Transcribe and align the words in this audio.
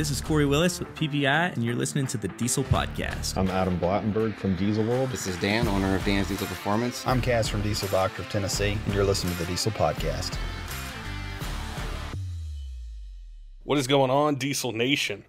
This 0.00 0.10
is 0.10 0.22
Corey 0.22 0.46
Willis 0.46 0.78
with 0.78 0.88
PPEI, 0.94 1.52
and 1.52 1.62
you're 1.62 1.74
listening 1.74 2.06
to 2.06 2.16
the 2.16 2.28
Diesel 2.28 2.64
Podcast. 2.64 3.36
I'm 3.36 3.50
Adam 3.50 3.78
Blattenberg 3.78 4.34
from 4.34 4.56
Diesel 4.56 4.82
World. 4.82 5.10
This 5.10 5.26
is 5.26 5.36
Dan, 5.36 5.68
owner 5.68 5.94
of 5.94 6.02
Dan's 6.06 6.28
Diesel 6.28 6.46
Performance. 6.46 7.06
I'm 7.06 7.20
Cass 7.20 7.48
from 7.48 7.60
Diesel 7.60 7.86
Doctor 7.88 8.22
of 8.22 8.30
Tennessee, 8.30 8.78
and 8.86 8.94
you're 8.94 9.04
listening 9.04 9.34
to 9.34 9.40
the 9.40 9.44
Diesel 9.44 9.72
Podcast. 9.72 10.38
What 13.64 13.76
is 13.76 13.86
going 13.86 14.10
on, 14.10 14.36
Diesel 14.36 14.72
Nation? 14.72 15.26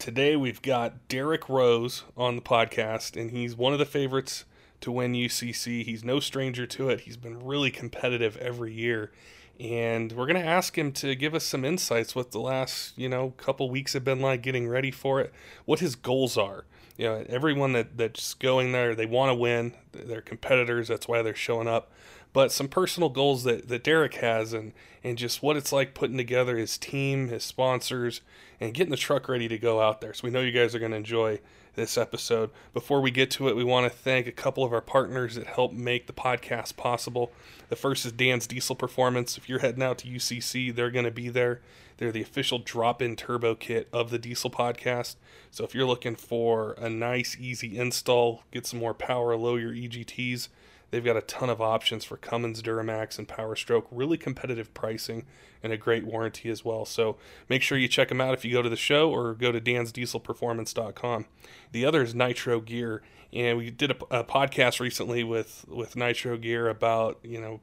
Today 0.00 0.34
we've 0.34 0.62
got 0.62 1.06
Derek 1.06 1.48
Rose 1.48 2.02
on 2.16 2.34
the 2.34 2.42
podcast, 2.42 3.16
and 3.16 3.30
he's 3.30 3.54
one 3.54 3.72
of 3.72 3.78
the 3.78 3.86
favorites 3.86 4.46
to 4.80 4.90
win 4.90 5.12
UCC. 5.12 5.84
He's 5.84 6.02
no 6.02 6.18
stranger 6.18 6.66
to 6.66 6.88
it. 6.88 7.02
He's 7.02 7.16
been 7.16 7.38
really 7.38 7.70
competitive 7.70 8.36
every 8.38 8.72
year. 8.72 9.12
And 9.60 10.12
we're 10.12 10.26
going 10.26 10.42
to 10.42 10.48
ask 10.48 10.76
him 10.76 10.92
to 10.92 11.14
give 11.14 11.34
us 11.34 11.44
some 11.44 11.64
insights 11.64 12.14
what 12.14 12.32
the 12.32 12.40
last, 12.40 12.96
you 12.98 13.08
know, 13.08 13.30
couple 13.36 13.70
weeks 13.70 13.92
have 13.92 14.04
been 14.04 14.20
like 14.20 14.42
getting 14.42 14.68
ready 14.68 14.90
for 14.90 15.20
it, 15.20 15.32
what 15.64 15.80
his 15.80 15.94
goals 15.94 16.36
are. 16.36 16.64
You 16.96 17.06
know, 17.06 17.24
everyone 17.28 17.72
that, 17.72 17.96
that's 17.96 18.34
going 18.34 18.72
there, 18.72 18.94
they 18.94 19.06
want 19.06 19.30
to 19.30 19.34
win. 19.34 19.74
They're 19.92 20.20
competitors. 20.20 20.88
That's 20.88 21.08
why 21.08 21.22
they're 21.22 21.34
showing 21.34 21.68
up. 21.68 21.90
But 22.32 22.50
some 22.50 22.68
personal 22.68 23.08
goals 23.08 23.44
that, 23.44 23.68
that 23.68 23.84
Derek 23.84 24.14
has 24.14 24.52
and, 24.52 24.72
and 25.04 25.18
just 25.18 25.42
what 25.42 25.56
it's 25.56 25.72
like 25.72 25.94
putting 25.94 26.16
together 26.16 26.56
his 26.56 26.78
team, 26.78 27.28
his 27.28 27.44
sponsors, 27.44 28.20
and 28.58 28.74
getting 28.74 28.90
the 28.90 28.96
truck 28.96 29.28
ready 29.28 29.48
to 29.48 29.58
go 29.58 29.80
out 29.80 30.00
there. 30.00 30.14
So 30.14 30.22
we 30.24 30.30
know 30.30 30.40
you 30.40 30.52
guys 30.52 30.74
are 30.74 30.78
going 30.78 30.92
to 30.92 30.96
enjoy 30.96 31.40
this 31.74 31.96
episode. 31.96 32.50
Before 32.74 33.00
we 33.00 33.10
get 33.10 33.30
to 33.32 33.48
it, 33.48 33.56
we 33.56 33.64
want 33.64 33.90
to 33.90 33.98
thank 33.98 34.26
a 34.26 34.32
couple 34.32 34.64
of 34.64 34.72
our 34.72 34.80
partners 34.80 35.34
that 35.36 35.46
help 35.46 35.72
make 35.72 36.06
the 36.06 36.12
podcast 36.12 36.76
possible. 36.76 37.32
The 37.68 37.76
first 37.76 38.04
is 38.04 38.12
Dan's 38.12 38.46
Diesel 38.46 38.76
Performance. 38.76 39.38
If 39.38 39.48
you're 39.48 39.60
heading 39.60 39.82
out 39.82 39.98
to 39.98 40.08
UCC, 40.08 40.74
they're 40.74 40.90
going 40.90 41.04
to 41.04 41.10
be 41.10 41.28
there. 41.28 41.60
They're 41.96 42.12
the 42.12 42.22
official 42.22 42.58
drop 42.58 43.00
in 43.00 43.16
turbo 43.16 43.54
kit 43.54 43.88
of 43.92 44.10
the 44.10 44.18
Diesel 44.18 44.50
Podcast. 44.50 45.16
So 45.50 45.64
if 45.64 45.74
you're 45.74 45.86
looking 45.86 46.16
for 46.16 46.72
a 46.72 46.90
nice, 46.90 47.36
easy 47.38 47.78
install, 47.78 48.42
get 48.50 48.66
some 48.66 48.80
more 48.80 48.94
power, 48.94 49.36
lower 49.36 49.58
your 49.58 49.72
EGTs, 49.72 50.48
They've 50.92 51.02
got 51.02 51.16
a 51.16 51.22
ton 51.22 51.48
of 51.48 51.62
options 51.62 52.04
for 52.04 52.18
Cummins, 52.18 52.62
Duramax, 52.62 53.18
and 53.18 53.26
Power 53.26 53.56
Stroke. 53.56 53.88
Really 53.90 54.18
competitive 54.18 54.74
pricing 54.74 55.24
and 55.62 55.72
a 55.72 55.78
great 55.78 56.04
warranty 56.04 56.50
as 56.50 56.66
well. 56.66 56.84
So 56.84 57.16
make 57.48 57.62
sure 57.62 57.78
you 57.78 57.88
check 57.88 58.10
them 58.10 58.20
out 58.20 58.34
if 58.34 58.44
you 58.44 58.52
go 58.52 58.60
to 58.60 58.68
the 58.68 58.76
show 58.76 59.10
or 59.10 59.32
go 59.32 59.50
to 59.52 59.60
dansdieselperformance.com. 59.60 61.24
The 61.72 61.86
other 61.86 62.02
is 62.02 62.14
Nitro 62.14 62.60
Gear, 62.60 63.02
and 63.32 63.56
we 63.56 63.70
did 63.70 63.90
a, 63.90 64.18
a 64.20 64.24
podcast 64.24 64.78
recently 64.78 65.24
with 65.24 65.64
with 65.66 65.96
Nitro 65.96 66.36
Gear 66.36 66.68
about 66.68 67.18
you 67.22 67.40
know 67.40 67.60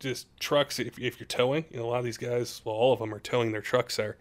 just 0.00 0.28
trucks 0.40 0.78
if, 0.78 0.98
if 0.98 1.20
you're 1.20 1.26
towing. 1.26 1.66
You 1.70 1.78
know 1.78 1.86
a 1.86 1.90
lot 1.90 1.98
of 1.98 2.04
these 2.04 2.16
guys, 2.16 2.62
well, 2.64 2.74
all 2.74 2.92
of 2.94 3.00
them 3.00 3.12
are 3.12 3.20
towing 3.20 3.52
their 3.52 3.60
trucks 3.60 3.96
there, 3.96 4.16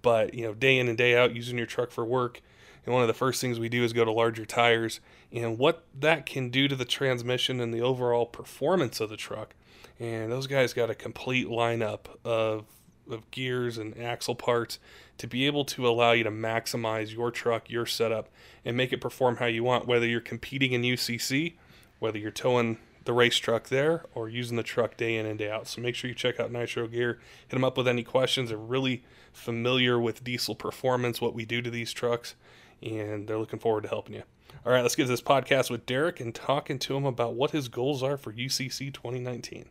but 0.00 0.32
you 0.32 0.44
know 0.44 0.54
day 0.54 0.78
in 0.78 0.88
and 0.88 0.96
day 0.96 1.16
out 1.16 1.34
using 1.34 1.58
your 1.58 1.66
truck 1.66 1.90
for 1.90 2.04
work. 2.04 2.40
And 2.86 2.94
one 2.94 3.02
of 3.02 3.08
the 3.08 3.14
first 3.14 3.40
things 3.40 3.58
we 3.58 3.68
do 3.68 3.84
is 3.84 3.92
go 3.92 4.04
to 4.04 4.12
larger 4.12 4.46
tires 4.46 5.00
and 5.30 5.58
what 5.58 5.84
that 5.98 6.24
can 6.24 6.48
do 6.48 6.68
to 6.68 6.76
the 6.76 6.86
transmission 6.86 7.60
and 7.60 7.74
the 7.74 7.82
overall 7.82 8.24
performance 8.24 9.00
of 9.00 9.10
the 9.10 9.16
truck. 9.16 9.54
And 10.00 10.32
those 10.32 10.46
guys 10.46 10.72
got 10.72 10.88
a 10.88 10.94
complete 10.94 11.48
lineup 11.48 12.06
of, 12.24 12.64
of 13.10 13.30
gears 13.30 13.76
and 13.76 13.98
axle 14.00 14.34
parts 14.34 14.78
to 15.18 15.26
be 15.26 15.46
able 15.46 15.64
to 15.64 15.86
allow 15.86 16.12
you 16.12 16.24
to 16.24 16.30
maximize 16.30 17.12
your 17.12 17.30
truck, 17.30 17.68
your 17.68 17.86
setup, 17.86 18.28
and 18.64 18.76
make 18.76 18.92
it 18.92 19.00
perform 19.00 19.36
how 19.36 19.46
you 19.46 19.64
want, 19.64 19.86
whether 19.86 20.06
you're 20.06 20.20
competing 20.20 20.72
in 20.72 20.82
UCC, 20.82 21.54
whether 21.98 22.18
you're 22.18 22.30
towing 22.30 22.78
the 23.04 23.12
race 23.12 23.36
truck 23.36 23.68
there, 23.68 24.04
or 24.14 24.28
using 24.28 24.56
the 24.56 24.62
truck 24.62 24.96
day 24.96 25.16
in 25.16 25.26
and 25.26 25.38
day 25.38 25.50
out. 25.50 25.66
So 25.66 25.80
make 25.80 25.94
sure 25.94 26.08
you 26.08 26.14
check 26.14 26.38
out 26.38 26.52
Nitro 26.52 26.86
Gear. 26.86 27.18
Hit 27.48 27.56
them 27.56 27.64
up 27.64 27.76
with 27.76 27.88
any 27.88 28.04
questions. 28.04 28.50
They're 28.50 28.58
really 28.58 29.02
familiar 29.32 29.98
with 29.98 30.24
diesel 30.24 30.54
performance, 30.54 31.20
what 31.20 31.34
we 31.34 31.44
do 31.44 31.62
to 31.62 31.70
these 31.70 31.92
trucks, 31.92 32.34
and 32.82 33.26
they're 33.26 33.38
looking 33.38 33.58
forward 33.58 33.82
to 33.84 33.88
helping 33.88 34.14
you. 34.14 34.22
All 34.66 34.72
right, 34.72 34.82
let's 34.82 34.96
get 34.96 35.08
this 35.08 35.22
podcast 35.22 35.70
with 35.70 35.86
Derek 35.86 36.20
and 36.20 36.34
talking 36.34 36.78
to 36.80 36.96
him 36.96 37.06
about 37.06 37.34
what 37.34 37.52
his 37.52 37.68
goals 37.68 38.02
are 38.02 38.16
for 38.16 38.32
UCC 38.32 38.92
2019. 38.92 39.70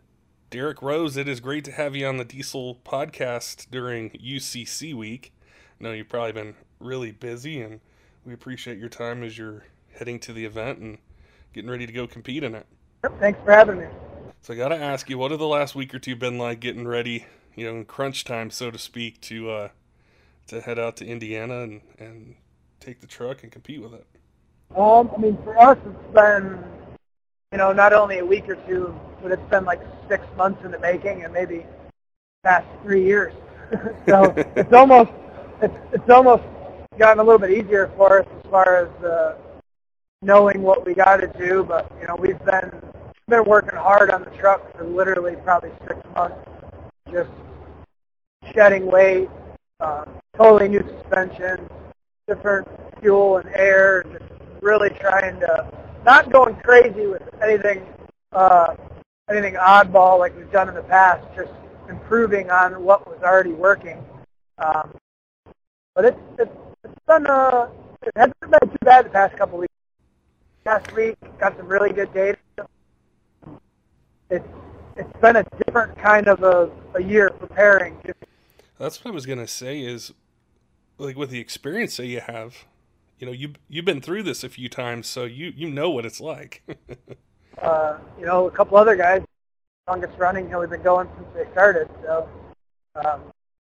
Derek 0.49 0.81
Rose, 0.81 1.17
it 1.17 1.27
is 1.27 1.39
great 1.41 1.65
to 1.65 1.73
have 1.73 1.95
you 1.95 2.07
on 2.07 2.17
the 2.17 2.23
Diesel 2.23 2.79
podcast 2.85 3.69
during 3.69 4.11
UCC 4.11 4.93
week. 4.93 5.33
Know 5.79 5.91
you've 5.91 6.09
probably 6.09 6.31
been 6.31 6.55
really 6.79 7.11
busy, 7.11 7.61
and 7.61 7.79
we 8.25 8.33
appreciate 8.33 8.77
your 8.77 8.89
time 8.89 9.23
as 9.23 9.37
you're 9.37 9.63
heading 9.93 10.19
to 10.21 10.33
the 10.33 10.45
event 10.45 10.79
and 10.79 10.97
getting 11.53 11.69
ready 11.69 11.85
to 11.85 11.93
go 11.93 12.07
compete 12.07 12.43
in 12.43 12.55
it. 12.55 12.65
Yep, 13.03 13.19
thanks 13.19 13.39
for 13.43 13.51
having 13.51 13.79
me. 13.79 13.85
So 14.41 14.53
I 14.53 14.57
got 14.57 14.69
to 14.69 14.77
ask 14.77 15.09
you, 15.09 15.17
what 15.17 15.31
have 15.31 15.39
the 15.39 15.47
last 15.47 15.75
week 15.75 15.93
or 15.93 15.99
two 15.99 16.15
been 16.15 16.37
like 16.37 16.59
getting 16.59 16.87
ready, 16.87 17.25
you 17.55 17.65
know, 17.65 17.77
in 17.77 17.85
crunch 17.85 18.23
time, 18.23 18.49
so 18.49 18.71
to 18.71 18.77
speak, 18.77 19.21
to 19.21 19.51
uh, 19.51 19.69
to 20.47 20.61
head 20.61 20.79
out 20.79 20.97
to 20.97 21.05
Indiana 21.05 21.61
and, 21.61 21.81
and 21.99 22.35
take 22.79 23.01
the 23.01 23.07
truck 23.07 23.43
and 23.43 23.51
compete 23.51 23.81
with 23.81 23.93
it? 23.93 24.05
Um, 24.75 25.09
I 25.15 25.19
mean, 25.19 25.37
for 25.43 25.57
us, 25.59 25.77
it's 25.85 26.13
been, 26.13 26.63
you 27.51 27.57
know, 27.57 27.71
not 27.71 27.93
only 27.93 28.19
a 28.19 28.25
week 28.25 28.49
or 28.49 28.55
two, 28.67 28.97
but 29.21 29.31
it's 29.31 29.49
been 29.49 29.65
like 29.65 29.81
six 30.07 30.25
months 30.35 30.63
in 30.63 30.71
the 30.71 30.79
making, 30.79 31.23
and 31.23 31.33
maybe 31.33 31.65
past 32.43 32.65
three 32.83 33.03
years. 33.03 33.33
so 34.07 34.33
it's 34.55 34.73
almost, 34.73 35.11
it's 35.61 35.75
it's 35.93 36.09
almost 36.09 36.43
gotten 36.97 37.19
a 37.19 37.23
little 37.23 37.39
bit 37.39 37.51
easier 37.51 37.91
for 37.95 38.21
us 38.21 38.27
as 38.37 38.51
far 38.51 38.85
as 38.85 39.03
uh, 39.03 39.35
knowing 40.21 40.61
what 40.61 40.85
we 40.85 40.93
got 40.93 41.17
to 41.17 41.27
do. 41.37 41.63
But 41.63 41.91
you 42.01 42.07
know, 42.07 42.15
we've 42.15 42.43
been 42.45 42.71
been 43.27 43.43
working 43.45 43.77
hard 43.77 44.09
on 44.09 44.23
the 44.23 44.31
truck 44.37 44.75
for 44.75 44.85
literally 44.85 45.35
probably 45.43 45.71
six 45.87 45.99
months, 46.15 46.37
just 47.11 47.29
shedding 48.53 48.85
weight, 48.85 49.29
uh, 49.79 50.05
totally 50.37 50.69
new 50.69 50.81
suspension, 50.97 51.67
different 52.27 52.67
fuel 53.01 53.37
and 53.37 53.49
air, 53.53 54.03
just 54.03 54.23
really 54.61 54.89
trying 54.89 55.39
to 55.39 55.69
not 56.05 56.31
going 56.31 56.55
crazy 56.57 57.05
with 57.07 57.21
anything 57.41 57.85
uh, 58.31 58.75
anything 59.29 59.55
oddball 59.55 60.19
like 60.19 60.35
we've 60.37 60.51
done 60.51 60.69
in 60.69 60.75
the 60.75 60.83
past, 60.83 61.25
just 61.35 61.51
improving 61.89 62.49
on 62.49 62.83
what 62.83 63.05
was 63.07 63.19
already 63.23 63.51
working. 63.51 64.03
Um, 64.57 64.95
but 65.97 66.05
it's 66.05 66.17
it's, 66.37 66.51
it's 66.83 66.99
been 67.07 67.25
uh, 67.25 67.67
it 68.03 68.13
hasn't 68.15 68.39
been 68.39 68.69
too 68.69 68.77
bad 68.85 69.07
the 69.07 69.09
past 69.09 69.35
couple 69.35 69.57
weeks. 69.57 69.73
Last 70.63 70.95
week 70.95 71.17
got 71.39 71.57
some 71.57 71.67
really 71.67 71.91
good 71.91 72.13
data. 72.13 72.37
It's 74.29 74.47
it's 74.95 75.19
been 75.19 75.37
a 75.37 75.45
different 75.65 75.97
kind 75.97 76.27
of 76.27 76.43
a, 76.43 76.69
a 76.93 77.01
year 77.01 77.31
preparing. 77.31 77.97
That's 78.77 79.03
what 79.03 79.09
I 79.09 79.13
was 79.13 79.25
gonna 79.25 79.47
say. 79.47 79.81
Is 79.81 80.13
like 80.99 81.17
with 81.17 81.31
the 81.31 81.39
experience 81.39 81.97
that 81.97 82.05
you 82.05 82.19
have, 82.19 82.65
you 83.17 83.25
know 83.25 83.33
you 83.33 83.53
you've 83.67 83.85
been 83.85 84.01
through 84.01 84.21
this 84.21 84.43
a 84.43 84.49
few 84.49 84.69
times, 84.69 85.07
so 85.07 85.23
you 85.25 85.51
you 85.55 85.67
know 85.67 85.89
what 85.89 86.05
it's 86.05 86.21
like. 86.21 86.61
uh, 87.57 87.97
you 88.19 88.25
know, 88.27 88.45
a 88.45 88.51
couple 88.51 88.77
other 88.77 88.95
guys, 88.95 89.23
longest 89.87 90.13
running, 90.19 90.45
you 90.45 90.51
know, 90.51 90.59
we've 90.59 90.69
been 90.69 90.83
going 90.83 91.09
since 91.17 91.27
they 91.33 91.51
started. 91.53 91.89
So, 92.03 92.29
um, 93.03 93.21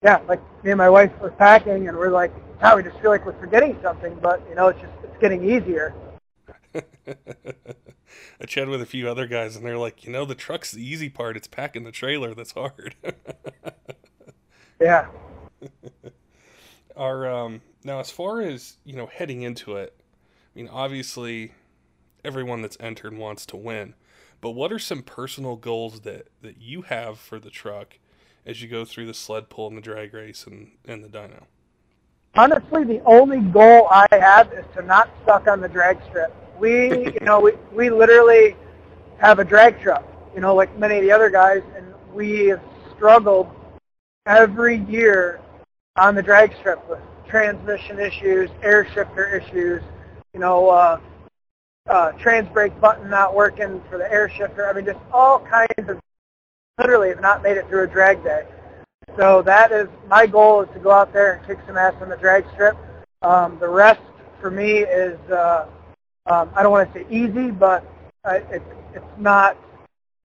yeah, 0.03 0.21
like 0.29 0.41
me 0.63 0.71
and 0.71 0.79
my 0.79 0.89
wife 0.89 1.11
were 1.21 1.31
packing, 1.31 1.89
and 1.89 1.97
we're 1.97 2.11
like, 2.11 2.33
now 2.61 2.77
we 2.77 2.83
just 2.83 2.99
feel 3.01 3.11
like 3.11 3.27
we're 3.27 3.39
forgetting 3.39 3.79
something, 3.83 4.17
but 4.23 4.43
you 4.49 4.55
know, 4.55 4.69
it's 4.69 4.81
just 4.81 4.93
it's 5.03 5.19
getting 5.19 5.43
easier. 5.43 5.95
I 8.41 8.45
chatted 8.47 8.69
with 8.69 8.83
a 8.83 8.87
few 8.87 9.09
other 9.09 9.27
guys, 9.27 9.57
and 9.57 9.67
they're 9.67 9.79
like, 9.79 10.05
you 10.05 10.13
know, 10.13 10.25
the 10.25 10.37
truck's 10.37 10.71
the 10.71 10.85
easy 10.85 11.09
part. 11.09 11.37
It's 11.37 11.49
packing 11.49 11.83
the 11.83 11.91
trailer 11.91 12.35
that's 12.35 12.53
hard. 12.53 12.95
yeah. 14.81 15.09
Our 16.97 17.29
um, 17.29 17.63
now, 17.83 17.99
as 17.99 18.11
far 18.11 18.41
as 18.41 18.77
you 18.85 18.95
know, 18.95 19.07
heading 19.07 19.43
into 19.43 19.77
it, 19.77 19.95
I 20.55 20.59
mean, 20.59 20.69
obviously, 20.69 21.53
everyone 22.25 22.63
that's 22.63 22.77
entered 22.79 23.17
wants 23.17 23.47
to 23.47 23.57
win. 23.57 23.95
But 24.41 24.51
what 24.51 24.73
are 24.73 24.79
some 24.79 25.03
personal 25.03 25.57
goals 25.57 26.01
that 26.01 26.29
that 26.43 26.61
you 26.61 26.83
have 26.83 27.19
for 27.19 27.41
the 27.41 27.51
truck 27.51 27.99
as 28.47 28.63
you 28.63 28.69
go 28.69 28.85
through 28.85 29.07
the 29.07 29.15
sled 29.15 29.49
pull 29.49 29.69
and 29.69 29.77
the 29.77 29.83
drag 29.83 30.15
race 30.15 30.47
and 30.47 30.73
and 30.87 31.05
the 31.05 31.09
dyno? 31.09 31.45
Honestly, 32.35 32.85
the 32.85 33.03
only 33.05 33.41
goal 33.41 33.89
I 33.91 34.07
have 34.13 34.53
is 34.53 34.65
to 34.77 34.83
not 34.83 35.11
suck 35.27 35.47
on 35.49 35.61
the 35.61 35.69
drag 35.69 35.99
strip. 36.09 36.35
We, 36.59 37.13
you 37.15 37.21
know, 37.23 37.41
we 37.41 37.53
we 37.73 37.91
literally 37.91 38.57
have 39.19 39.39
a 39.39 39.45
drag 39.45 39.81
truck, 39.81 40.05
you 40.35 40.41
know, 40.41 40.55
like 40.55 40.77
many 40.79 40.97
of 40.97 41.03
the 41.03 41.11
other 41.11 41.31
guys, 41.31 41.63
and 41.77 41.87
we 42.13 42.47
have 42.47 42.63
struggled 42.95 43.49
every 44.27 44.79
year 44.85 45.41
on 45.97 46.15
the 46.15 46.23
drag 46.23 46.55
strip 46.57 46.89
with 46.89 47.01
transmission 47.29 47.99
issues, 47.99 48.51
air 48.63 48.87
shifter 48.95 49.29
issues, 49.37 49.83
you 50.33 50.41
know, 50.41 50.69
uh, 50.69 51.01
uh, 51.89 52.13
trans 52.13 52.49
brake 52.51 52.79
button 52.81 53.09
not 53.09 53.35
working 53.35 53.83
for 53.89 53.99
the 53.99 54.11
air 54.13 54.29
shifter. 54.29 54.69
I 54.69 54.73
mean, 54.73 54.85
just 54.85 54.99
all 55.13 55.41
kinds 55.41 55.89
of, 55.89 56.01
literally 56.79 57.09
have 57.09 57.21
not 57.21 57.43
made 57.43 57.57
it 57.57 57.69
through 57.69 57.85
a 57.85 57.87
drag 57.87 58.23
day. 58.23 58.47
So 59.17 59.43
that 59.43 59.73
is, 59.73 59.89
my 60.09 60.27
goal 60.27 60.63
is 60.63 60.69
to 60.75 60.79
go 60.79 60.93
out 60.93 61.13
there 61.13 61.35
and 61.35 61.47
kick 61.47 61.59
some 61.67 61.77
ass 61.77 61.95
on 62.01 62.09
the 62.09 62.17
drag 62.17 62.45
strip. 62.53 62.77
Um, 63.23 63.59
the 63.59 63.69
rest 63.69 64.01
for 64.41 64.51
me 64.51 64.79
is, 64.79 65.19
uh, 65.31 65.67
um, 66.27 66.51
I 66.55 66.63
don't 66.63 66.71
want 66.71 66.93
to 66.93 67.01
say 67.01 67.07
easy, 67.11 67.51
but 67.51 67.85
uh, 68.25 68.35
it, 68.51 68.63
it's 68.95 69.05
not, 69.19 69.57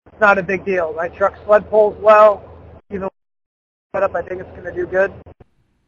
it's 0.06 0.20
not 0.20 0.38
a 0.38 0.42
big 0.42 0.64
deal. 0.64 0.92
My 0.94 1.08
truck 1.08 1.34
sled 1.44 1.68
pulls 1.70 1.96
well. 2.00 2.44
Even 2.90 3.08
set 3.94 4.02
up, 4.02 4.14
I 4.14 4.22
think 4.22 4.40
it's 4.40 4.50
going 4.50 4.64
to 4.64 4.72
do 4.72 4.86
good. 4.86 5.12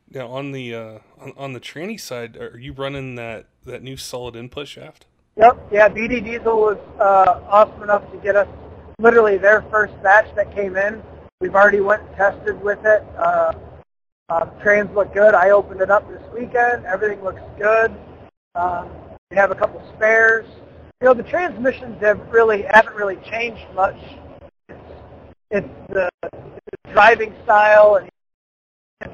Now 0.08 0.28
on 0.28 0.52
the 0.52 0.74
uh, 0.74 0.98
on, 1.18 1.32
on 1.36 1.52
the 1.52 1.60
tranny 1.60 2.00
side, 2.00 2.36
are 2.36 2.56
you 2.56 2.72
running 2.72 3.16
that 3.16 3.46
that 3.64 3.82
new 3.82 3.96
solid 3.96 4.36
input 4.36 4.68
shaft? 4.68 5.04
Yep. 5.36 5.68
Yeah. 5.72 5.88
BD 5.88 6.24
Diesel 6.24 6.56
was 6.56 6.78
uh, 7.00 7.40
awesome 7.48 7.82
enough 7.82 8.10
to 8.12 8.16
get 8.18 8.36
us 8.36 8.48
literally 8.98 9.36
their 9.36 9.62
first 9.70 9.94
batch 10.02 10.34
that 10.36 10.54
came 10.54 10.76
in. 10.76 11.02
We've 11.40 11.54
already 11.54 11.80
went 11.80 12.02
and 12.02 12.16
tested 12.16 12.60
with 12.62 12.84
it. 12.84 13.04
Uh, 13.18 13.52
um, 14.28 14.50
trains 14.62 14.90
look 14.94 15.12
good. 15.14 15.34
I 15.34 15.50
opened 15.50 15.80
it 15.80 15.90
up 15.90 16.08
this 16.08 16.22
weekend. 16.32 16.84
Everything 16.86 17.22
looks 17.22 17.42
good. 17.58 17.94
Um, 18.54 18.90
we 19.30 19.36
have 19.36 19.50
a 19.50 19.54
couple 19.54 19.82
spares. 19.94 20.46
You 21.00 21.08
know, 21.08 21.14
the 21.14 21.22
transmissions 21.22 22.00
have 22.00 22.18
really 22.30 22.62
haven't 22.62 22.96
really 22.96 23.16
changed 23.16 23.66
much. 23.74 23.98
It's, 24.68 24.78
it's 25.50 25.68
the, 25.90 26.08
the 26.22 26.92
driving 26.92 27.34
style 27.44 27.96
and 27.96 28.10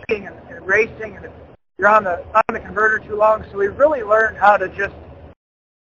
and, 0.09 0.29
and 0.49 0.67
racing, 0.67 1.17
and 1.17 1.29
you're 1.77 1.89
on 1.89 2.05
the 2.05 2.25
on 2.35 2.43
the 2.53 2.61
converter 2.61 2.99
too 3.01 3.17
long. 3.17 3.45
So 3.51 3.59
we've 3.59 3.77
really 3.77 4.03
learned 4.03 4.37
how 4.37 4.57
to 4.57 4.69
just 4.69 4.95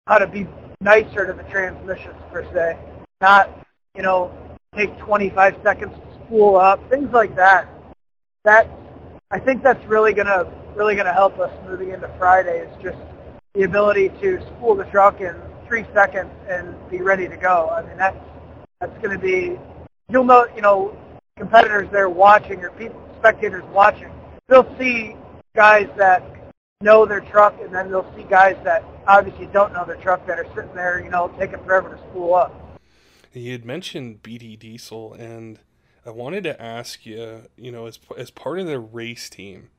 how 0.06 0.18
to 0.18 0.26
be 0.26 0.46
nicer 0.80 1.26
to 1.26 1.32
the 1.32 1.44
transmissions 1.44 2.16
per 2.32 2.44
se, 2.52 2.78
not 3.20 3.65
you 3.96 4.02
know 4.02 4.30
take 4.76 4.96
25 4.98 5.56
seconds 5.62 5.94
to 5.94 6.24
spool 6.26 6.56
up, 6.56 6.78
things 6.90 7.10
like 7.12 7.34
that. 7.36 7.68
That 8.44 8.68
I 9.30 9.38
think 9.38 9.62
that's 9.62 9.84
really 9.86 10.12
gonna 10.12 10.52
really 10.76 10.94
gonna 10.94 11.12
help 11.12 11.38
us 11.38 11.50
moving 11.68 11.90
into 11.90 12.08
Friday 12.18 12.60
is 12.60 12.82
just 12.82 12.98
the 13.54 13.62
ability 13.62 14.10
to 14.20 14.40
spool 14.46 14.74
the 14.74 14.84
truck 14.84 15.20
in 15.20 15.34
three 15.66 15.86
seconds 15.94 16.30
and 16.48 16.76
be 16.90 17.00
ready 17.00 17.26
to 17.28 17.36
go. 17.36 17.70
I 17.70 17.82
mean 17.82 17.96
that's 17.96 18.18
that's 18.80 18.96
gonna 19.02 19.18
be 19.18 19.58
you'll 20.08 20.24
know 20.24 20.46
you 20.54 20.62
know 20.62 20.96
competitors 21.38 21.88
there 21.90 22.08
watching 22.08 22.62
or 22.62 22.70
people 22.72 23.02
spectators 23.18 23.64
watching 23.72 24.10
they'll 24.48 24.76
see 24.78 25.16
guys 25.54 25.88
that 25.96 26.22
know 26.82 27.06
their 27.06 27.20
truck 27.20 27.54
and 27.62 27.74
then 27.74 27.90
they'll 27.90 28.10
see 28.14 28.22
guys 28.24 28.56
that 28.62 28.84
obviously 29.06 29.46
don't 29.46 29.72
know 29.72 29.84
their 29.84 29.96
truck 29.96 30.26
that 30.26 30.38
are 30.38 30.46
sitting 30.54 30.74
there 30.74 31.02
you 31.02 31.10
know 31.10 31.32
taking 31.38 31.58
forever 31.64 31.96
to 31.96 31.98
spool 32.10 32.34
up. 32.34 32.65
You 33.36 33.52
had 33.52 33.64
mentioned 33.64 34.22
BD 34.22 34.58
Diesel 34.58 35.12
and 35.14 35.58
I 36.06 36.10
wanted 36.10 36.44
to 36.44 36.62
ask 36.62 37.04
you, 37.04 37.42
you 37.56 37.72
know, 37.72 37.86
as 37.86 37.98
as 38.16 38.30
part 38.30 38.60
of 38.60 38.66
the 38.66 38.78
race 38.78 39.28
team, 39.28 39.70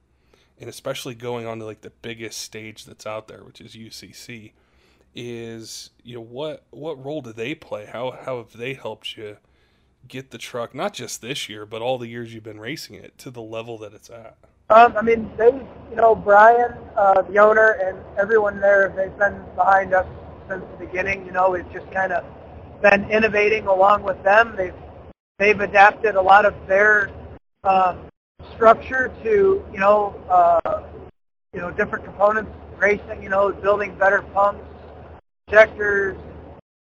and 0.59 0.69
especially 0.69 1.15
going 1.15 1.45
on 1.47 1.59
to 1.59 1.65
like 1.65 1.81
the 1.81 1.89
biggest 1.89 2.39
stage 2.39 2.83
that's 2.83 3.05
out 3.05 3.29
there, 3.29 3.43
which 3.43 3.61
is 3.61 3.75
UCC, 3.75 4.51
is 5.15 5.91
you 6.03 6.15
know 6.15 6.21
what 6.21 6.65
what 6.69 7.03
role 7.03 7.21
do 7.21 7.31
they 7.31 7.55
play? 7.55 7.85
How 7.85 8.11
how 8.11 8.37
have 8.37 8.57
they 8.57 8.73
helped 8.73 9.15
you 9.15 9.37
get 10.05 10.31
the 10.31 10.37
truck 10.37 10.75
not 10.75 10.93
just 10.93 11.21
this 11.21 11.47
year, 11.47 11.65
but 11.65 11.81
all 11.81 11.97
the 11.97 12.07
years 12.07 12.33
you've 12.33 12.43
been 12.43 12.59
racing 12.59 12.95
it 12.95 13.17
to 13.19 13.31
the 13.31 13.41
level 13.41 13.77
that 13.77 13.93
it's 13.93 14.09
at? 14.09 14.37
Um, 14.69 14.97
I 14.97 15.01
mean, 15.01 15.31
they, 15.37 15.51
you 15.89 15.95
know, 15.95 16.13
Brian, 16.13 16.73
uh, 16.97 17.21
the 17.21 17.39
owner, 17.39 17.71
and 17.81 17.97
everyone 18.19 18.59
there, 18.59 18.93
they've 18.95 19.17
been 19.17 19.41
behind 19.55 19.93
us 19.93 20.05
since 20.49 20.63
the 20.77 20.85
beginning. 20.85 21.25
You 21.25 21.31
know, 21.31 21.51
we've 21.51 21.71
just 21.71 21.89
kind 21.91 22.11
of 22.11 22.25
been 22.81 23.09
innovating 23.09 23.67
along 23.67 24.03
with 24.03 24.21
them. 24.23 24.55
They've 24.55 24.73
they've 25.39 25.59
adapted 25.59 26.15
a 26.15 26.21
lot 26.21 26.45
of 26.45 26.53
their 26.67 27.09
um, 27.63 28.07
structure 28.55 29.11
to 29.23 29.65
you 29.71 29.79
know 29.79 30.15
uh, 30.29 30.83
you 31.53 31.59
know 31.59 31.71
different 31.71 32.05
components 32.05 32.51
racing 32.77 33.21
you 33.21 33.29
know 33.29 33.51
building 33.51 33.95
better 33.97 34.21
pumps 34.21 34.63
injectors 35.47 36.17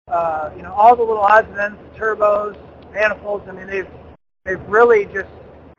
uh, 0.07 0.51
you 0.55 0.63
know 0.63 0.73
all 0.73 0.95
the 0.95 1.03
little 1.03 1.21
odds 1.21 1.47
and 1.49 1.59
ends 1.59 1.79
of 1.79 1.99
turbos 1.99 2.57
manifolds 2.93 3.47
I 3.47 3.51
mean 3.51 3.67
they've 3.67 3.87
they've 4.43 4.61
really 4.67 5.05
just 5.05 5.29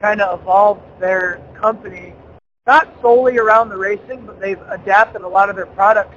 kind 0.01 0.21
of 0.21 0.41
evolved 0.41 0.83
their 1.01 1.41
company 1.59 2.15
not 2.67 2.93
solely 3.01 3.39
around 3.39 3.69
the 3.69 3.77
racing 3.77 4.25
but 4.27 4.41
they've 4.41 4.61
adapted 4.69 5.23
a 5.23 5.29
lot 5.29 5.51
of 5.51 5.57
their 5.57 5.67
products 5.67 6.17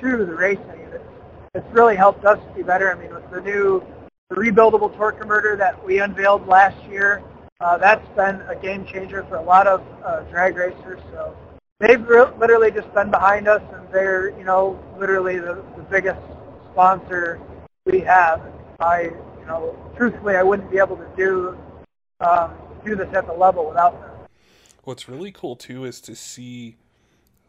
to 0.00 0.24
the 0.24 0.34
racing 0.34 0.88
it's, 0.92 1.04
it's 1.54 1.66
really 1.72 1.96
helped 1.96 2.24
us 2.24 2.38
be 2.56 2.62
better 2.62 2.90
I 2.90 3.00
mean 3.00 3.12
with 3.12 3.30
the 3.30 3.40
new 3.40 3.82
the 4.30 4.36
rebuildable 4.36 4.96
torque 4.96 5.18
converter 5.18 5.56
that 5.56 5.84
we 5.84 5.98
unveiled 5.98 6.46
last 6.46 6.80
year, 6.88 7.20
uh, 7.60 7.76
that's 7.76 8.06
been 8.10 8.40
a 8.42 8.54
game 8.54 8.86
changer 8.86 9.24
for 9.24 9.36
a 9.36 9.42
lot 9.42 9.66
of 9.66 9.84
uh, 10.04 10.20
drag 10.30 10.56
racers. 10.56 11.00
So 11.10 11.36
they've 11.80 12.00
re- 12.00 12.32
literally 12.38 12.70
just 12.70 12.92
been 12.94 13.10
behind 13.10 13.48
us, 13.48 13.60
and 13.74 13.86
they're 13.92 14.30
you 14.38 14.44
know 14.44 14.78
literally 14.98 15.38
the, 15.38 15.62
the 15.76 15.82
biggest 15.90 16.20
sponsor 16.72 17.40
we 17.84 18.00
have. 18.00 18.40
I 18.78 19.10
you 19.40 19.46
know 19.46 19.76
truthfully 19.96 20.36
I 20.36 20.44
wouldn't 20.44 20.70
be 20.70 20.78
able 20.78 20.96
to 20.96 21.08
do 21.16 21.58
um, 22.20 22.54
do 22.84 22.94
this 22.94 23.08
at 23.12 23.26
the 23.26 23.34
level 23.34 23.68
without 23.68 24.00
them. 24.00 24.10
What's 24.84 25.08
really 25.08 25.32
cool 25.32 25.56
too 25.56 25.84
is 25.84 26.00
to 26.02 26.14
see 26.14 26.76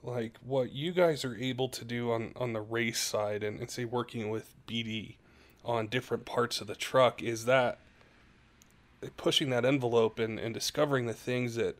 like 0.03 0.37
what 0.43 0.71
you 0.71 0.91
guys 0.91 1.23
are 1.23 1.35
able 1.35 1.69
to 1.69 1.85
do 1.85 2.11
on 2.11 2.33
on 2.35 2.53
the 2.53 2.61
race 2.61 2.99
side 2.99 3.43
and, 3.43 3.59
and 3.59 3.69
say 3.69 3.85
working 3.85 4.29
with 4.29 4.53
BD 4.67 5.15
on 5.63 5.87
different 5.87 6.25
parts 6.25 6.59
of 6.61 6.67
the 6.67 6.75
truck 6.75 7.21
is 7.21 7.45
that 7.45 7.79
pushing 9.17 9.49
that 9.49 9.65
envelope 9.65 10.19
and, 10.19 10.39
and 10.39 10.53
discovering 10.53 11.05
the 11.05 11.13
things 11.13 11.55
that 11.55 11.75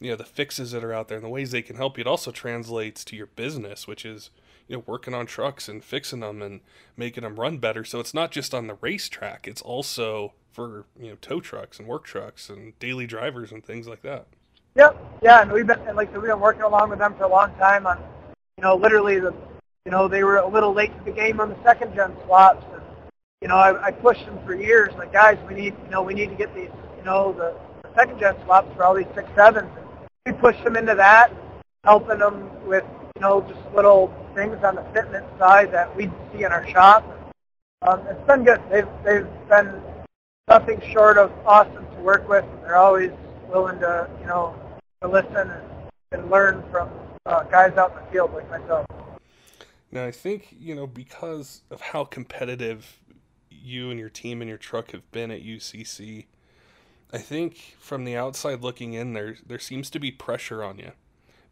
you 0.00 0.10
know 0.10 0.16
the 0.16 0.24
fixes 0.24 0.72
that 0.72 0.84
are 0.84 0.92
out 0.92 1.08
there 1.08 1.16
and 1.16 1.24
the 1.24 1.30
ways 1.30 1.50
they 1.50 1.62
can 1.62 1.76
help 1.76 1.96
you. 1.96 2.02
It 2.02 2.06
also 2.06 2.30
translates 2.30 3.04
to 3.04 3.16
your 3.16 3.26
business 3.26 3.86
which 3.86 4.04
is 4.04 4.30
you 4.66 4.76
know 4.76 4.84
working 4.86 5.14
on 5.14 5.26
trucks 5.26 5.68
and 5.68 5.84
fixing 5.84 6.20
them 6.20 6.42
and 6.42 6.60
making 6.96 7.22
them 7.22 7.38
run 7.38 7.58
better. 7.58 7.84
So 7.84 8.00
it's 8.00 8.14
not 8.14 8.32
just 8.32 8.52
on 8.52 8.66
the 8.66 8.78
racetrack 8.80 9.46
it's 9.46 9.62
also 9.62 10.32
for 10.50 10.86
you 10.98 11.10
know 11.10 11.16
tow 11.20 11.40
trucks 11.40 11.78
and 11.78 11.86
work 11.86 12.04
trucks 12.04 12.48
and 12.50 12.76
daily 12.80 13.06
drivers 13.06 13.52
and 13.52 13.64
things 13.64 13.86
like 13.86 14.02
that 14.02 14.26
yep 14.74 14.96
yeah 15.22 15.42
and 15.42 15.52
we've 15.52 15.66
been 15.66 15.78
and 15.80 15.96
like 15.96 16.12
we've 16.12 16.22
been 16.22 16.40
working 16.40 16.62
along 16.62 16.90
with 16.90 16.98
them 16.98 17.14
for 17.14 17.24
a 17.24 17.28
long 17.28 17.54
time 17.56 17.86
on 17.86 17.98
you 18.56 18.62
know 18.62 18.76
literally 18.76 19.18
the 19.18 19.34
you 19.84 19.90
know 19.90 20.08
they 20.08 20.24
were 20.24 20.38
a 20.38 20.48
little 20.48 20.72
late 20.72 20.96
to 20.98 21.04
the 21.04 21.10
game 21.10 21.40
on 21.40 21.48
the 21.48 21.62
second 21.62 21.94
gen 21.94 22.14
swaps 22.24 22.64
and 22.72 22.80
you 23.40 23.48
know, 23.48 23.56
I, 23.56 23.86
I 23.86 23.90
pushed 23.90 24.26
them 24.26 24.38
for 24.44 24.54
years. 24.54 24.92
Like, 24.98 25.12
guys, 25.12 25.38
we 25.48 25.54
need, 25.54 25.74
you 25.84 25.90
know, 25.90 26.02
we 26.02 26.12
need 26.12 26.28
to 26.28 26.34
get 26.34 26.54
these, 26.54 26.68
you 26.98 27.04
know, 27.04 27.32
the, 27.32 27.56
the 27.82 27.94
second 27.94 28.20
gen 28.20 28.36
swaps 28.44 28.68
for 28.76 28.84
all 28.84 28.94
these 28.94 29.06
six 29.14 29.28
sevens. 29.34 29.70
And 29.76 29.86
we 30.26 30.32
pushed 30.32 30.62
them 30.62 30.76
into 30.76 30.94
that, 30.94 31.32
helping 31.84 32.18
them 32.18 32.50
with, 32.66 32.84
you 33.16 33.22
know, 33.22 33.40
just 33.40 33.60
little 33.74 34.14
things 34.34 34.62
on 34.62 34.74
the 34.74 34.82
fitment 34.82 35.26
side 35.38 35.72
that 35.72 35.94
we 35.96 36.10
see 36.32 36.44
in 36.44 36.52
our 36.52 36.68
shop. 36.68 37.02
Um, 37.82 38.00
it's 38.08 38.26
been 38.26 38.44
good. 38.44 38.60
They've 38.70 38.86
they've 39.04 39.26
been 39.48 39.80
nothing 40.48 40.82
short 40.92 41.16
of 41.16 41.32
awesome 41.46 41.86
to 41.96 42.02
work 42.02 42.28
with. 42.28 42.44
They're 42.60 42.76
always 42.76 43.10
willing 43.50 43.78
to, 43.80 44.08
you 44.20 44.26
know, 44.26 44.54
to 45.02 45.08
listen 45.08 45.36
and, 45.36 45.62
and 46.12 46.30
learn 46.30 46.62
from 46.70 46.88
uh, 47.26 47.42
guys 47.44 47.76
out 47.76 47.90
in 47.92 48.04
the 48.04 48.10
field 48.12 48.32
like 48.32 48.48
myself. 48.50 48.86
Now, 49.92 50.04
I 50.04 50.12
think, 50.12 50.54
you 50.58 50.74
know, 50.74 50.86
because 50.86 51.62
of 51.70 51.80
how 51.80 52.04
competitive 52.04 53.00
you 53.50 53.90
and 53.90 53.98
your 53.98 54.08
team 54.08 54.40
and 54.40 54.48
your 54.48 54.58
truck 54.58 54.92
have 54.92 55.10
been 55.10 55.30
at 55.30 55.42
UCC, 55.42 56.26
I 57.12 57.18
think 57.18 57.76
from 57.80 58.04
the 58.04 58.16
outside 58.16 58.62
looking 58.62 58.94
in, 58.94 59.14
there 59.14 59.36
there 59.44 59.58
seems 59.58 59.90
to 59.90 59.98
be 59.98 60.12
pressure 60.12 60.62
on 60.62 60.78
you 60.78 60.92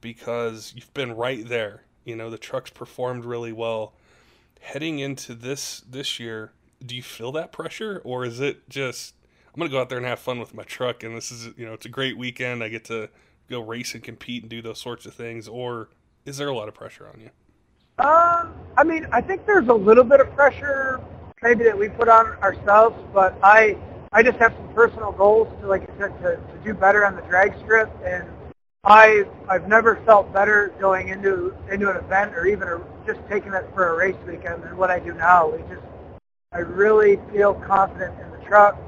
because 0.00 0.72
you've 0.76 0.94
been 0.94 1.16
right 1.16 1.46
there. 1.46 1.82
You 2.04 2.14
know 2.14 2.30
the 2.30 2.38
truck's 2.38 2.70
performed 2.70 3.24
really 3.24 3.52
well. 3.52 3.94
Heading 4.60 5.00
into 5.00 5.34
this 5.34 5.80
this 5.80 6.20
year, 6.20 6.52
do 6.84 6.94
you 6.94 7.02
feel 7.02 7.32
that 7.32 7.50
pressure, 7.50 8.00
or 8.04 8.24
is 8.24 8.38
it 8.38 8.68
just 8.68 9.14
I'm 9.54 9.58
gonna 9.58 9.70
go 9.70 9.80
out 9.80 9.88
there 9.88 9.98
and 9.98 10.06
have 10.06 10.18
fun 10.18 10.38
with 10.38 10.54
my 10.54 10.62
truck, 10.64 11.02
and 11.02 11.16
this 11.16 11.32
is 11.32 11.50
you 11.56 11.66
know 11.66 11.72
it's 11.72 11.86
a 11.86 11.90
great 11.90 12.16
weekend. 12.16 12.62
I 12.62 12.68
get 12.68 12.84
to 12.86 13.08
go 13.48 13.60
race 13.60 13.94
and 13.94 14.02
compete 14.02 14.42
and 14.42 14.50
do 14.50 14.62
those 14.62 14.80
sorts 14.80 15.06
of 15.06 15.14
things, 15.14 15.48
or 15.48 15.88
is 16.24 16.36
there 16.36 16.48
a 16.48 16.54
lot 16.54 16.68
of 16.68 16.74
pressure 16.74 17.08
on 17.12 17.20
you? 17.20 17.30
Um, 18.04 18.52
I 18.76 18.84
mean, 18.84 19.08
I 19.10 19.20
think 19.20 19.46
there's 19.46 19.68
a 19.68 19.74
little 19.74 20.04
bit 20.04 20.20
of 20.20 20.32
pressure 20.34 21.00
maybe 21.42 21.64
that 21.64 21.76
we 21.76 21.88
put 21.88 22.08
on 22.08 22.26
ourselves, 22.42 22.96
but 23.12 23.36
I 23.42 23.76
I 24.12 24.22
just 24.22 24.38
have 24.38 24.54
some 24.54 24.72
personal 24.74 25.12
goals 25.12 25.48
to 25.60 25.66
like 25.66 25.82
I 25.82 25.98
said 25.98 26.22
to, 26.22 26.36
to 26.36 26.60
do 26.64 26.74
better 26.74 27.04
on 27.04 27.16
the 27.16 27.22
drag 27.22 27.58
strip, 27.60 27.90
and 28.04 28.26
I 28.84 29.24
I've 29.48 29.68
never 29.68 29.96
felt 30.06 30.32
better 30.32 30.72
going 30.80 31.08
into 31.08 31.54
into 31.70 31.90
an 31.90 31.96
event 31.96 32.34
or 32.34 32.46
even 32.46 32.68
a, 32.68 32.80
just 33.06 33.20
taking 33.28 33.52
it 33.52 33.68
for 33.74 33.88
a 33.88 33.96
race 33.96 34.16
weekend 34.26 34.62
than 34.62 34.76
what 34.76 34.90
I 34.90 34.98
do 34.98 35.14
now. 35.14 35.48
We 35.48 35.58
just 35.62 35.86
I 36.52 36.58
really 36.58 37.18
feel 37.32 37.54
confident 37.54 38.18
in 38.20 38.30
the 38.30 38.44
truck, 38.46 38.78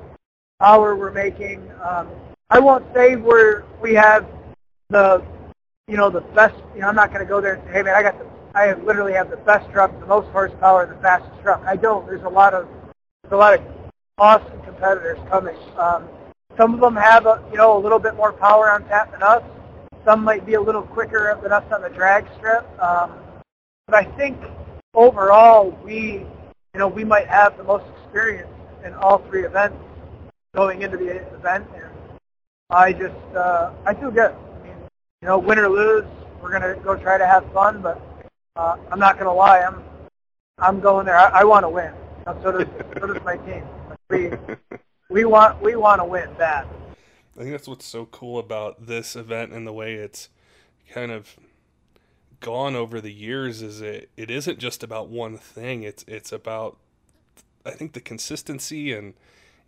power 0.61 0.95
we're 0.95 1.11
making. 1.11 1.69
Um, 1.83 2.09
I 2.50 2.61
won't 2.61 2.85
say 2.95 3.17
we're 3.17 3.64
we 3.81 3.95
have 3.95 4.26
the 4.90 5.25
you 5.88 5.97
know 5.97 6.11
the 6.11 6.21
best. 6.21 6.55
You 6.75 6.83
know 6.83 6.88
I'm 6.88 6.95
not 6.95 7.09
going 7.09 7.25
to 7.25 7.29
go 7.29 7.40
there 7.40 7.55
and 7.55 7.64
say, 7.67 7.73
hey 7.73 7.83
man, 7.83 7.95
I 7.95 8.02
got 8.02 8.19
the 8.19 8.26
I 8.55 8.64
have 8.64 8.83
literally 8.85 9.12
have 9.12 9.31
the 9.31 9.37
best 9.38 9.71
truck, 9.71 9.99
the 10.00 10.07
most 10.07 10.29
horsepower, 10.31 10.87
the 10.87 11.00
fastest 11.00 11.40
truck. 11.43 11.62
I 11.64 11.76
don't. 11.76 12.07
There's 12.07 12.25
a 12.25 12.29
lot 12.29 12.52
of 12.52 12.69
there's 13.23 13.33
a 13.33 13.37
lot 13.37 13.55
of 13.55 13.64
awesome 14.19 14.61
competitors 14.62 15.19
coming. 15.29 15.57
Um, 15.79 16.09
some 16.57 16.75
of 16.75 16.81
them 16.81 16.97
have 16.97 17.26
a, 17.26 17.43
you 17.50 17.57
know 17.57 17.76
a 17.76 17.81
little 17.81 17.99
bit 17.99 18.14
more 18.17 18.33
power 18.33 18.71
on 18.71 18.85
tap 18.85 19.12
than 19.12 19.23
us. 19.23 19.43
Some 20.05 20.25
might 20.25 20.45
be 20.45 20.55
a 20.55 20.61
little 20.61 20.83
quicker 20.83 21.38
than 21.43 21.52
us 21.52 21.64
on 21.73 21.83
the 21.83 21.90
drag 21.90 22.26
strip. 22.37 22.67
Um, 22.83 23.12
but 23.87 23.95
I 23.95 24.05
think 24.17 24.37
overall 24.95 25.71
we 25.85 26.26
you 26.75 26.79
know 26.79 26.88
we 26.88 27.05
might 27.05 27.29
have 27.29 27.57
the 27.57 27.64
most 27.64 27.85
experience 28.02 28.50
in 28.85 28.95
all 28.95 29.19
three 29.29 29.45
events 29.45 29.76
going 30.54 30.83
into 30.83 30.97
the 30.97 31.16
event, 31.35 31.66
and 31.75 31.90
I 32.71 32.92
just 32.92 33.14
uh, 33.35 33.73
I 33.85 33.95
feel 33.95 34.11
good. 34.11 34.33
I 34.33 34.62
mean, 34.62 34.76
you 35.23 35.28
know, 35.28 35.38
win 35.38 35.59
or 35.59 35.69
lose, 35.69 36.04
we're 36.42 36.50
gonna 36.50 36.76
go 36.83 36.97
try 36.97 37.19
to 37.19 37.26
have 37.26 37.50
fun. 37.52 37.83
But 37.83 38.00
uh, 38.57 38.76
I'm 38.90 38.99
not 38.99 39.19
gonna 39.19 39.35
lie, 39.35 39.61
I'm 39.61 39.83
I'm 40.59 40.80
going 40.80 41.07
there. 41.07 41.16
I, 41.16 41.40
I 41.40 41.45
want 41.45 41.64
to 41.64 41.69
win. 41.69 41.92
So 42.42 42.52
does 42.52 42.66
so 43.00 43.07
does 43.07 43.25
my 43.25 43.37
team. 43.38 43.64
We 44.09 44.33
we 45.09 45.25
want 45.25 45.62
we 45.62 45.76
want 45.76 46.00
to 46.00 46.04
win 46.04 46.28
that. 46.38 46.66
I 47.37 47.40
think 47.40 47.52
that's 47.52 47.69
what's 47.69 47.87
so 47.87 48.07
cool 48.07 48.38
about 48.38 48.87
this 48.87 49.16
event 49.16 49.52
and 49.52 49.66
the 49.66 49.73
way 49.73 49.95
it's 49.95 50.28
kind 50.90 51.11
of 51.11 51.37
gone 52.40 52.75
over 52.75 53.00
the 53.00 53.12
years 53.12 53.62
is 53.62 53.80
it 53.80 54.11
it 54.16 54.30
isn't 54.30 54.59
just 54.59 54.83
about 54.83 55.09
one 55.09 55.38
thing. 55.38 55.83
It's 55.83 56.04
it's 56.07 56.33
about 56.33 56.78
I 57.64 57.71
think 57.71 57.92
the 57.92 58.00
consistency 58.00 58.92
and 58.92 59.14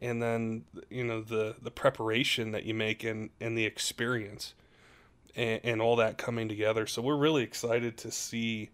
and 0.03 0.21
then 0.21 0.65
you 0.91 1.05
know 1.05 1.23
the 1.23 1.55
the 1.63 1.71
preparation 1.71 2.51
that 2.51 2.65
you 2.65 2.75
make 2.75 3.05
and 3.05 3.31
and 3.41 3.57
the 3.57 3.65
experience 3.65 4.53
and, 5.37 5.61
and 5.65 5.81
all 5.81 5.97
that 5.97 6.19
coming 6.19 6.49
together. 6.49 6.87
So 6.87 7.01
we're 7.01 7.17
really 7.17 7.45
excited 7.45 7.97
to 7.99 8.11
see 8.11 8.71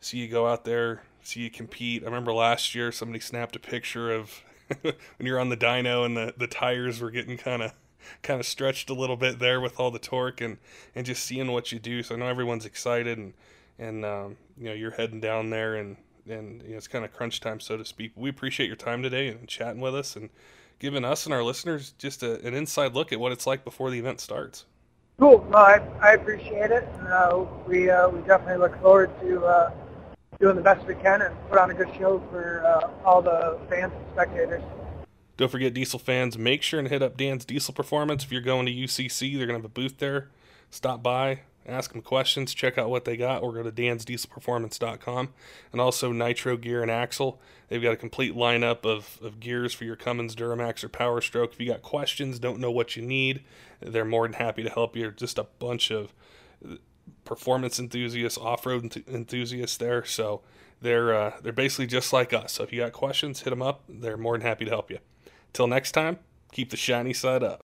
see 0.00 0.18
you 0.18 0.28
go 0.28 0.46
out 0.46 0.64
there, 0.64 1.02
see 1.22 1.40
you 1.40 1.50
compete. 1.50 2.02
I 2.02 2.06
remember 2.06 2.32
last 2.32 2.74
year 2.74 2.92
somebody 2.92 3.20
snapped 3.20 3.56
a 3.56 3.58
picture 3.58 4.12
of 4.12 4.42
when 4.82 4.94
you're 5.20 5.40
on 5.40 5.48
the 5.48 5.56
dyno 5.56 6.04
and 6.04 6.16
the, 6.16 6.34
the 6.36 6.46
tires 6.46 7.00
were 7.00 7.10
getting 7.10 7.38
kind 7.38 7.62
of 7.62 7.72
kind 8.22 8.38
of 8.38 8.44
stretched 8.44 8.90
a 8.90 8.94
little 8.94 9.16
bit 9.16 9.38
there 9.38 9.62
with 9.62 9.80
all 9.80 9.90
the 9.90 9.98
torque 9.98 10.42
and 10.42 10.58
and 10.94 11.06
just 11.06 11.24
seeing 11.24 11.50
what 11.50 11.72
you 11.72 11.78
do. 11.78 12.02
So 12.02 12.14
I 12.14 12.18
know 12.18 12.26
everyone's 12.26 12.66
excited 12.66 13.16
and 13.16 13.32
and 13.78 14.04
um, 14.04 14.36
you 14.58 14.66
know 14.66 14.74
you're 14.74 14.90
heading 14.90 15.20
down 15.20 15.48
there 15.48 15.74
and 15.74 15.96
and 16.28 16.62
you 16.62 16.70
know, 16.70 16.76
it's 16.76 16.88
kind 16.88 17.04
of 17.04 17.12
crunch 17.12 17.40
time 17.40 17.60
so 17.60 17.76
to 17.76 17.84
speak. 17.84 18.12
We 18.14 18.30
appreciate 18.30 18.66
your 18.66 18.76
time 18.76 19.02
today 19.02 19.28
and 19.28 19.46
chatting 19.48 19.80
with 19.80 19.94
us 19.94 20.16
and 20.16 20.30
giving 20.78 21.04
us 21.04 21.26
and 21.26 21.34
our 21.34 21.42
listeners 21.42 21.94
just 21.98 22.22
a, 22.22 22.40
an 22.46 22.54
inside 22.54 22.94
look 22.94 23.12
at 23.12 23.20
what 23.20 23.32
it's 23.32 23.46
like 23.46 23.64
before 23.64 23.90
the 23.90 23.98
event 23.98 24.20
starts. 24.20 24.64
Cool. 25.18 25.46
Well, 25.48 25.64
I, 25.64 25.80
I 26.00 26.12
appreciate 26.14 26.70
it. 26.70 26.88
And, 26.98 27.08
uh, 27.08 27.44
we 27.66 27.90
uh, 27.90 28.08
we 28.08 28.20
definitely 28.22 28.58
look 28.58 28.80
forward 28.82 29.10
to 29.20 29.44
uh, 29.44 29.70
doing 30.40 30.56
the 30.56 30.62
best 30.62 30.84
we 30.86 30.94
can 30.94 31.22
and 31.22 31.34
put 31.48 31.58
on 31.58 31.70
a 31.70 31.74
good 31.74 31.90
show 31.96 32.22
for 32.30 32.64
uh, 32.64 33.08
all 33.08 33.22
the 33.22 33.58
fans 33.68 33.92
and 33.94 34.04
spectators. 34.12 34.62
Don't 35.36 35.50
forget, 35.50 35.74
Diesel 35.74 35.98
fans, 35.98 36.38
make 36.38 36.62
sure 36.62 36.78
and 36.78 36.88
hit 36.88 37.02
up 37.02 37.16
Dan's 37.16 37.44
Diesel 37.44 37.74
Performance. 37.74 38.24
If 38.24 38.30
you're 38.30 38.40
going 38.40 38.66
to 38.66 38.72
UCC, 38.72 39.36
they're 39.36 39.46
going 39.46 39.60
to 39.60 39.62
have 39.62 39.64
a 39.64 39.68
booth 39.68 39.98
there. 39.98 40.28
Stop 40.70 41.02
by, 41.02 41.40
ask 41.66 41.92
them 41.92 42.02
questions, 42.02 42.54
check 42.54 42.76
out 42.76 42.90
what 42.90 43.04
they 43.04 43.16
got, 43.16 43.42
or 43.42 43.52
go 43.52 43.62
to 43.62 43.72
dansdieselperformance.com. 43.72 45.28
And 45.72 45.80
also 45.80 46.12
Nitro 46.12 46.56
Gear 46.56 46.82
and 46.82 46.90
Axle. 46.90 47.40
They've 47.68 47.82
got 47.82 47.92
a 47.92 47.96
complete 47.96 48.34
lineup 48.34 48.84
of, 48.84 49.18
of 49.22 49.40
gears 49.40 49.72
for 49.72 49.84
your 49.84 49.96
Cummins, 49.96 50.36
Duramax, 50.36 50.84
or 50.84 50.88
Power 50.88 51.20
Stroke. 51.20 51.52
If 51.52 51.60
you 51.60 51.66
got 51.66 51.82
questions, 51.82 52.38
don't 52.38 52.60
know 52.60 52.70
what 52.70 52.96
you 52.96 53.02
need, 53.02 53.42
they're 53.80 54.04
more 54.04 54.26
than 54.26 54.34
happy 54.34 54.62
to 54.62 54.70
help 54.70 54.96
you. 54.96 55.10
Just 55.10 55.38
a 55.38 55.44
bunch 55.58 55.90
of 55.90 56.12
performance 57.24 57.78
enthusiasts, 57.78 58.38
off-road 58.38 59.04
enthusiasts 59.08 59.76
there. 59.76 60.04
So 60.04 60.42
they're 60.80 61.14
uh, 61.14 61.32
they're 61.42 61.52
basically 61.52 61.86
just 61.86 62.12
like 62.12 62.32
us. 62.32 62.52
So 62.52 62.62
if 62.62 62.72
you 62.72 62.80
got 62.80 62.92
questions, 62.92 63.42
hit 63.42 63.50
them 63.50 63.62
up. 63.62 63.84
They're 63.88 64.16
more 64.16 64.36
than 64.36 64.46
happy 64.46 64.64
to 64.64 64.70
help 64.70 64.90
you. 64.90 64.98
Till 65.52 65.66
next 65.66 65.92
time, 65.92 66.18
keep 66.52 66.70
the 66.70 66.76
shiny 66.76 67.12
side 67.12 67.42
up. 67.42 67.52